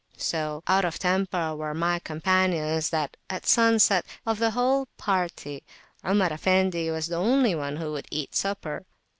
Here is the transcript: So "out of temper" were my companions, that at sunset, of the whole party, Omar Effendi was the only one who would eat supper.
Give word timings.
So 0.17 0.63
"out 0.65 0.83
of 0.83 0.97
temper" 0.97 1.55
were 1.55 1.75
my 1.75 1.99
companions, 1.99 2.89
that 2.89 3.17
at 3.29 3.45
sunset, 3.45 4.03
of 4.25 4.39
the 4.39 4.49
whole 4.49 4.87
party, 4.97 5.63
Omar 6.03 6.33
Effendi 6.33 6.89
was 6.89 7.05
the 7.05 7.17
only 7.17 7.53
one 7.53 7.75
who 7.75 7.91
would 7.91 8.07
eat 8.09 8.33
supper. 8.33 8.87